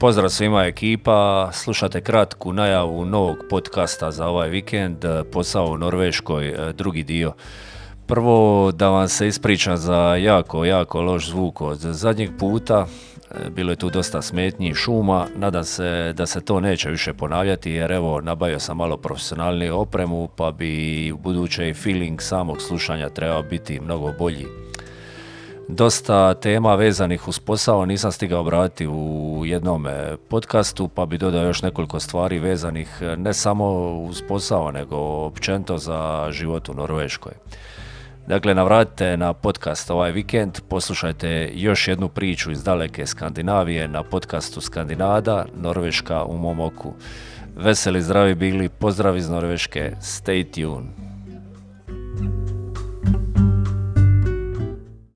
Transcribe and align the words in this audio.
Pozdrav 0.00 0.28
svima 0.28 0.64
ekipa, 0.64 1.50
slušate 1.52 2.00
kratku 2.00 2.52
najavu 2.52 3.04
novog 3.04 3.36
podcasta 3.50 4.10
za 4.10 4.26
ovaj 4.26 4.48
vikend, 4.48 5.04
posao 5.32 5.66
u 5.66 5.78
Norveškoj, 5.78 6.48
e, 6.48 6.72
drugi 6.72 7.02
dio. 7.02 7.32
Prvo 8.06 8.72
da 8.72 8.88
vam 8.88 9.08
se 9.08 9.28
ispričam 9.28 9.76
za 9.76 10.16
jako, 10.16 10.64
jako 10.64 11.00
loš 11.02 11.28
zvuk 11.28 11.60
od 11.60 11.78
zadnjeg 11.78 12.30
puta, 12.38 12.86
e, 13.30 13.50
bilo 13.50 13.72
je 13.72 13.76
tu 13.76 13.90
dosta 13.90 14.22
smetnji 14.22 14.74
šuma, 14.74 15.26
nadam 15.36 15.64
se 15.64 16.12
da 16.16 16.26
se 16.26 16.40
to 16.40 16.60
neće 16.60 16.90
više 16.90 17.14
ponavljati 17.14 17.70
jer 17.70 17.92
evo 17.92 18.20
nabavio 18.20 18.60
sam 18.60 18.76
malo 18.76 18.96
profesionalniju 18.96 19.78
opremu 19.78 20.28
pa 20.36 20.50
bi 20.50 21.12
u 21.12 21.16
buduće 21.16 21.74
feeling 21.74 22.22
samog 22.22 22.62
slušanja 22.62 23.08
trebao 23.08 23.42
biti 23.42 23.80
mnogo 23.80 24.12
bolji 24.18 24.46
dosta 25.68 26.34
tema 26.34 26.74
vezanih 26.74 27.28
uz 27.28 27.38
posao 27.38 27.86
nisam 27.86 28.12
stigao 28.12 28.40
obratiti 28.40 28.86
u 28.86 29.42
jednom 29.46 29.86
podcastu, 30.28 30.88
pa 30.88 31.06
bi 31.06 31.18
dodao 31.18 31.42
još 31.42 31.62
nekoliko 31.62 32.00
stvari 32.00 32.38
vezanih 32.38 33.02
ne 33.16 33.34
samo 33.34 33.66
uz 33.98 34.22
posao, 34.28 34.70
nego 34.70 34.96
općenito 34.96 35.78
za 35.78 36.28
život 36.30 36.68
u 36.68 36.74
Norveškoj. 36.74 37.32
Dakle, 38.26 38.54
navratite 38.54 39.16
na 39.16 39.32
podcast 39.32 39.90
ovaj 39.90 40.12
vikend, 40.12 40.60
poslušajte 40.68 41.50
još 41.54 41.88
jednu 41.88 42.08
priču 42.08 42.50
iz 42.50 42.64
daleke 42.64 43.06
Skandinavije 43.06 43.88
na 43.88 44.02
podcastu 44.02 44.60
Skandinada, 44.60 45.46
Norveška 45.56 46.24
u 46.24 46.38
mom 46.38 46.60
oku. 46.60 46.94
Veseli, 47.56 48.02
zdravi 48.02 48.34
bili, 48.34 48.68
pozdrav 48.68 49.16
iz 49.16 49.28
Norveške, 49.28 49.92
stay 50.00 50.54
tuned. 50.54 51.15